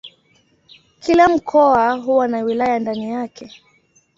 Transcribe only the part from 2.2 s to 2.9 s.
na wilaya